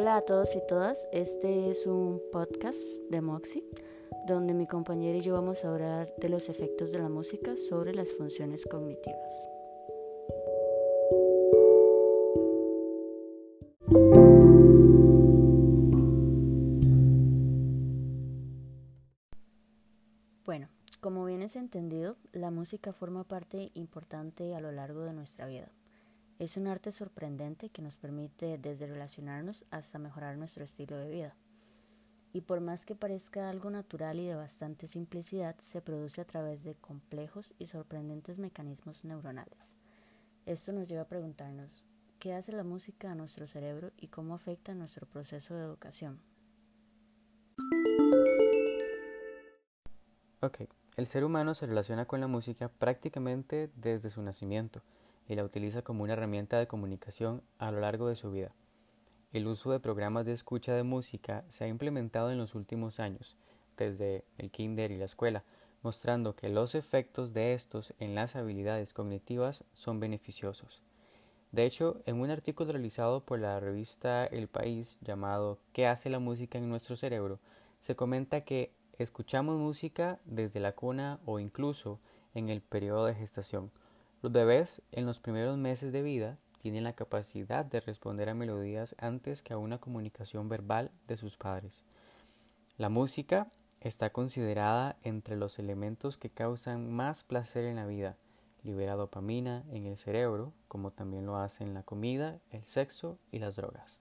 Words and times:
Hola 0.00 0.16
a 0.16 0.22
todos 0.22 0.56
y 0.56 0.62
todas, 0.66 1.06
este 1.12 1.68
es 1.68 1.86
un 1.86 2.22
podcast 2.32 2.78
de 3.10 3.20
Moxie, 3.20 3.62
donde 4.26 4.54
mi 4.54 4.66
compañera 4.66 5.18
y 5.18 5.20
yo 5.20 5.34
vamos 5.34 5.62
a 5.62 5.68
hablar 5.68 6.14
de 6.16 6.30
los 6.30 6.48
efectos 6.48 6.90
de 6.90 7.00
la 7.00 7.10
música 7.10 7.54
sobre 7.68 7.92
las 7.92 8.10
funciones 8.10 8.64
cognitivas. 8.64 9.48
Bueno, 20.46 20.70
como 21.02 21.26
bien 21.26 21.42
es 21.42 21.56
entendido, 21.56 22.16
la 22.32 22.50
música 22.50 22.94
forma 22.94 23.24
parte 23.24 23.70
importante 23.74 24.54
a 24.54 24.60
lo 24.60 24.72
largo 24.72 25.02
de 25.02 25.12
nuestra 25.12 25.46
vida. 25.46 25.70
Es 26.40 26.56
un 26.56 26.68
arte 26.68 26.90
sorprendente 26.90 27.68
que 27.68 27.82
nos 27.82 27.98
permite 27.98 28.56
desde 28.56 28.86
relacionarnos 28.86 29.66
hasta 29.70 29.98
mejorar 29.98 30.38
nuestro 30.38 30.64
estilo 30.64 30.96
de 30.96 31.10
vida. 31.10 31.36
Y 32.32 32.40
por 32.40 32.62
más 32.62 32.86
que 32.86 32.94
parezca 32.94 33.50
algo 33.50 33.68
natural 33.68 34.18
y 34.18 34.24
de 34.24 34.34
bastante 34.34 34.86
simplicidad, 34.86 35.54
se 35.58 35.82
produce 35.82 36.22
a 36.22 36.24
través 36.24 36.64
de 36.64 36.76
complejos 36.76 37.52
y 37.58 37.66
sorprendentes 37.66 38.38
mecanismos 38.38 39.04
neuronales. 39.04 39.76
Esto 40.46 40.72
nos 40.72 40.88
lleva 40.88 41.02
a 41.02 41.08
preguntarnos, 41.08 41.84
¿qué 42.18 42.32
hace 42.32 42.52
la 42.52 42.64
música 42.64 43.12
a 43.12 43.14
nuestro 43.14 43.46
cerebro 43.46 43.90
y 43.98 44.08
cómo 44.08 44.32
afecta 44.32 44.74
nuestro 44.74 45.06
proceso 45.06 45.54
de 45.54 45.64
educación? 45.64 46.22
Ok, 50.40 50.60
el 50.96 51.06
ser 51.06 51.22
humano 51.22 51.54
se 51.54 51.66
relaciona 51.66 52.06
con 52.06 52.18
la 52.18 52.28
música 52.28 52.70
prácticamente 52.70 53.70
desde 53.76 54.08
su 54.08 54.22
nacimiento 54.22 54.80
y 55.30 55.36
la 55.36 55.44
utiliza 55.44 55.82
como 55.82 56.02
una 56.02 56.14
herramienta 56.14 56.58
de 56.58 56.66
comunicación 56.66 57.44
a 57.58 57.70
lo 57.70 57.78
largo 57.78 58.08
de 58.08 58.16
su 58.16 58.32
vida. 58.32 58.50
El 59.32 59.46
uso 59.46 59.70
de 59.70 59.78
programas 59.78 60.26
de 60.26 60.32
escucha 60.32 60.74
de 60.74 60.82
música 60.82 61.44
se 61.50 61.62
ha 61.62 61.68
implementado 61.68 62.32
en 62.32 62.38
los 62.38 62.56
últimos 62.56 62.98
años, 62.98 63.36
desde 63.76 64.24
el 64.38 64.50
kinder 64.50 64.90
y 64.90 64.98
la 64.98 65.04
escuela, 65.04 65.44
mostrando 65.84 66.34
que 66.34 66.48
los 66.48 66.74
efectos 66.74 67.32
de 67.32 67.54
estos 67.54 67.94
en 68.00 68.16
las 68.16 68.34
habilidades 68.34 68.92
cognitivas 68.92 69.62
son 69.72 70.00
beneficiosos. 70.00 70.82
De 71.52 71.64
hecho, 71.64 72.02
en 72.06 72.20
un 72.20 72.30
artículo 72.30 72.72
realizado 72.72 73.20
por 73.20 73.38
la 73.38 73.60
revista 73.60 74.26
El 74.26 74.48
País 74.48 74.98
llamado 75.00 75.60
¿Qué 75.72 75.86
hace 75.86 76.10
la 76.10 76.18
música 76.18 76.58
en 76.58 76.68
nuestro 76.68 76.96
cerebro?, 76.96 77.38
se 77.78 77.94
comenta 77.94 78.40
que 78.40 78.72
escuchamos 78.98 79.58
música 79.58 80.18
desde 80.24 80.58
la 80.58 80.72
cuna 80.72 81.20
o 81.24 81.38
incluso 81.38 82.00
en 82.34 82.48
el 82.48 82.62
periodo 82.62 83.06
de 83.06 83.14
gestación, 83.14 83.70
los 84.22 84.32
bebés 84.32 84.82
en 84.92 85.06
los 85.06 85.18
primeros 85.18 85.56
meses 85.56 85.92
de 85.92 86.02
vida 86.02 86.38
tienen 86.58 86.84
la 86.84 86.92
capacidad 86.92 87.64
de 87.64 87.80
responder 87.80 88.28
a 88.28 88.34
melodías 88.34 88.94
antes 88.98 89.42
que 89.42 89.54
a 89.54 89.58
una 89.58 89.78
comunicación 89.78 90.48
verbal 90.48 90.90
de 91.08 91.16
sus 91.16 91.36
padres. 91.36 91.84
La 92.76 92.90
música 92.90 93.46
está 93.80 94.10
considerada 94.10 94.96
entre 95.02 95.36
los 95.36 95.58
elementos 95.58 96.18
que 96.18 96.28
causan 96.28 96.92
más 96.92 97.24
placer 97.24 97.64
en 97.64 97.76
la 97.76 97.86
vida. 97.86 98.16
Libera 98.62 98.94
dopamina 98.94 99.64
en 99.70 99.86
el 99.86 99.96
cerebro, 99.96 100.52
como 100.68 100.90
también 100.90 101.24
lo 101.24 101.36
hacen 101.36 101.72
la 101.72 101.82
comida, 101.82 102.40
el 102.50 102.64
sexo 102.64 103.18
y 103.32 103.38
las 103.38 103.56
drogas. 103.56 104.00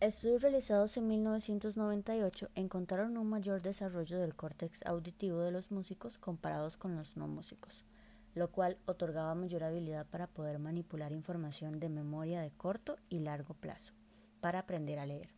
Estudios 0.00 0.42
realizados 0.42 0.96
en 0.96 1.08
1998 1.08 2.50
encontraron 2.54 3.16
un 3.16 3.28
mayor 3.28 3.62
desarrollo 3.62 4.20
del 4.20 4.36
córtex 4.36 4.86
auditivo 4.86 5.40
de 5.40 5.50
los 5.50 5.72
músicos 5.72 6.18
comparados 6.18 6.76
con 6.76 6.94
los 6.94 7.16
no 7.16 7.26
músicos, 7.26 7.84
lo 8.36 8.52
cual 8.52 8.78
otorgaba 8.86 9.34
mayor 9.34 9.64
habilidad 9.64 10.06
para 10.06 10.28
poder 10.28 10.60
manipular 10.60 11.10
información 11.10 11.80
de 11.80 11.88
memoria 11.88 12.40
de 12.40 12.52
corto 12.52 12.96
y 13.08 13.18
largo 13.18 13.54
plazo, 13.54 13.92
para 14.40 14.60
aprender 14.60 15.00
a 15.00 15.06
leer. 15.06 15.30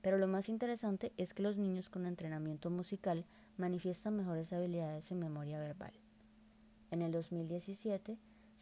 Pero 0.00 0.16
lo 0.16 0.28
más 0.28 0.48
interesante 0.48 1.12
es 1.18 1.34
que 1.34 1.42
los 1.42 1.58
niños 1.58 1.90
con 1.90 2.06
entrenamiento 2.06 2.70
musical 2.70 3.26
manifiestan 3.58 4.16
mejores 4.16 4.50
habilidades 4.50 5.10
en 5.10 5.18
memoria 5.18 5.58
verbal. 5.58 5.92
En 6.90 7.02
el 7.02 7.12
2017, 7.12 8.16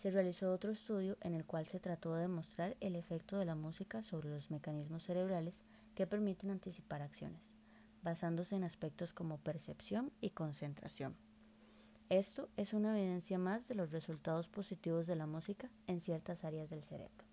se 0.06 0.12
realizó 0.12 0.53
otro 0.53 0.71
estudio 0.71 1.17
en 1.21 1.34
el 1.34 1.44
cual 1.44 1.67
se 1.67 1.81
trató 1.81 2.15
de 2.15 2.21
demostrar 2.21 2.77
el 2.78 2.94
efecto 2.94 3.39
de 3.39 3.44
la 3.44 3.56
música 3.56 4.05
sobre 4.05 4.28
los 4.28 4.53
mecanismos 4.53 5.03
cerebrales 5.03 5.65
que 5.97 6.06
permiten 6.06 6.53
anticipar 6.53 7.03
acciones, 7.03 7.43
basándose 8.05 8.55
en 8.55 8.62
aspectos 8.62 9.12
como 9.12 9.39
percepción 9.39 10.12
y 10.21 10.31
concentración. 10.31 11.17
Esto 12.09 12.49
es 12.56 12.72
una 12.72 12.97
evidencia 12.97 13.37
más 13.37 13.67
de 13.67 13.75
los 13.75 13.91
resultados 13.91 14.47
positivos 14.47 15.09
de 15.09 15.17
la 15.17 15.27
música 15.27 15.71
en 15.89 15.99
ciertas 15.99 16.44
áreas 16.44 16.71
del 16.71 16.84
cerebro. 16.84 17.25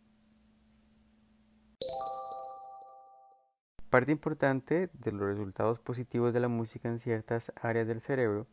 Parte 3.92 4.12
importante 4.12 4.90
de 4.94 5.12
los 5.12 5.28
resultados 5.28 5.78
positivos 5.78 6.34
de 6.34 6.40
la 6.40 6.48
música 6.48 6.90
en 6.90 6.98
ciertas 6.98 7.54
áreas 7.62 7.86
del 7.86 8.02
cerebro 8.02 8.48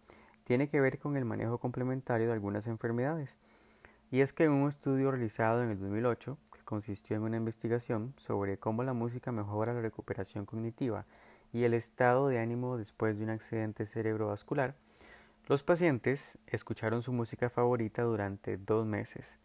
tiene 0.44 0.68
que 0.68 0.82
ver 0.82 0.98
con 0.98 1.16
el 1.16 1.24
manejo 1.24 1.56
complementario 1.56 2.26
de 2.26 2.34
algunas 2.34 2.66
enfermedades 2.66 3.38
y 4.10 4.20
es 4.20 4.32
que 4.32 4.44
en 4.44 4.52
un 4.52 4.68
estudio 4.68 5.10
realizado 5.10 5.62
en 5.62 5.70
el 5.70 5.78
2008, 5.78 6.36
que 6.52 6.64
consistió 6.64 7.16
en 7.16 7.22
una 7.22 7.36
investigación 7.36 8.12
sobre 8.16 8.58
cómo 8.58 8.82
la 8.82 8.92
música 8.92 9.30
mejora 9.30 9.72
la 9.72 9.80
recuperación 9.80 10.46
cognitiva 10.46 11.04
y 11.52 11.64
el 11.64 11.74
estado 11.74 12.28
de 12.28 12.38
ánimo 12.40 12.76
después 12.76 13.16
de 13.16 13.24
un 13.24 13.30
accidente 13.30 13.86
cerebrovascular, 13.86 14.74
los 15.46 15.62
pacientes 15.62 16.38
escucharon 16.46 17.02
su 17.02 17.12
música 17.12 17.50
favorita 17.50 18.02
durante 18.02 18.56
dos 18.56 18.86
meses 18.86 19.38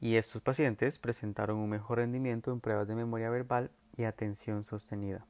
y 0.00 0.16
estos 0.16 0.42
pacientes 0.42 0.98
presentaron 0.98 1.56
un 1.56 1.70
mejor 1.70 1.98
rendimiento 1.98 2.52
en 2.52 2.60
pruebas 2.60 2.88
de 2.88 2.94
memoria 2.94 3.30
verbal 3.30 3.70
y 3.96 4.04
atención 4.04 4.64
sostenida. 4.64 5.26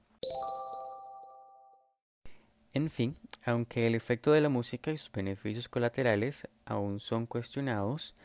En 2.72 2.90
fin, 2.90 3.16
aunque 3.44 3.86
el 3.86 3.94
efecto 3.94 4.32
de 4.32 4.40
la 4.40 4.48
música 4.48 4.90
y 4.90 4.96
sus 4.96 5.12
beneficios 5.12 5.68
colaterales 5.68 6.48
aún 6.64 6.98
son 6.98 7.26
cuestionados, 7.26 8.16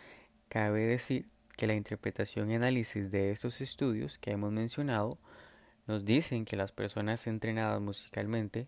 Cabe 0.49 0.87
decir 0.87 1.27
que 1.55 1.67
la 1.67 1.75
interpretación 1.75 2.49
y 2.49 2.55
análisis 2.55 3.11
de 3.11 3.29
estos 3.29 3.61
estudios 3.61 4.17
que 4.17 4.31
hemos 4.31 4.51
mencionado 4.51 5.19
nos 5.85 6.05
dicen 6.05 6.43
que 6.43 6.55
las 6.55 6.71
personas 6.71 7.27
entrenadas 7.27 7.79
musicalmente 7.79 8.67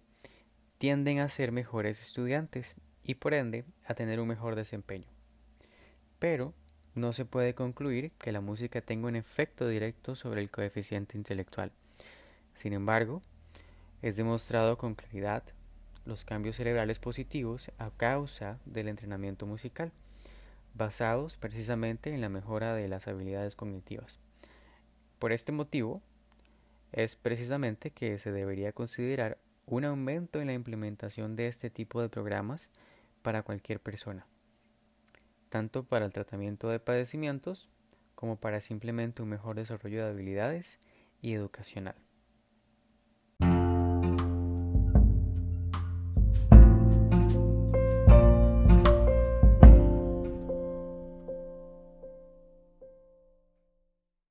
tienden 0.77 1.17
a 1.19 1.27
ser 1.27 1.51
mejores 1.51 1.99
estudiantes 2.03 2.75
y 3.03 3.15
por 3.15 3.33
ende 3.33 3.65
a 3.83 3.95
tener 3.95 4.19
un 4.19 4.27
mejor 4.27 4.55
desempeño. 4.55 5.07
Pero 6.19 6.53
no 6.93 7.13
se 7.13 7.25
puede 7.25 7.55
concluir 7.55 8.11
que 8.19 8.31
la 8.31 8.41
música 8.41 8.81
tenga 8.81 9.07
un 9.07 9.15
efecto 9.15 9.67
directo 9.67 10.15
sobre 10.15 10.41
el 10.41 10.51
coeficiente 10.51 11.17
intelectual. 11.17 11.71
Sin 12.53 12.73
embargo, 12.73 13.23
es 14.03 14.17
demostrado 14.17 14.77
con 14.77 14.93
claridad 14.93 15.43
los 16.05 16.25
cambios 16.25 16.57
cerebrales 16.57 16.99
positivos 16.99 17.71
a 17.79 17.89
causa 17.89 18.59
del 18.65 18.87
entrenamiento 18.87 19.47
musical 19.47 19.91
basados 20.73 21.37
precisamente 21.37 22.13
en 22.13 22.21
la 22.21 22.29
mejora 22.29 22.73
de 22.73 22.87
las 22.87 23.07
habilidades 23.07 23.55
cognitivas. 23.55 24.19
Por 25.19 25.31
este 25.31 25.51
motivo, 25.51 26.01
es 26.91 27.15
precisamente 27.15 27.91
que 27.91 28.17
se 28.17 28.31
debería 28.31 28.73
considerar 28.73 29.37
un 29.65 29.85
aumento 29.85 30.41
en 30.41 30.47
la 30.47 30.53
implementación 30.53 31.35
de 31.35 31.47
este 31.47 31.69
tipo 31.69 32.01
de 32.01 32.09
programas 32.09 32.69
para 33.21 33.43
cualquier 33.43 33.79
persona, 33.79 34.25
tanto 35.49 35.83
para 35.83 36.05
el 36.05 36.13
tratamiento 36.13 36.69
de 36.69 36.79
padecimientos 36.79 37.69
como 38.15 38.35
para 38.35 38.61
simplemente 38.61 39.21
un 39.21 39.29
mejor 39.29 39.55
desarrollo 39.55 40.03
de 40.03 40.09
habilidades 40.09 40.79
y 41.21 41.33
educacional. 41.33 41.95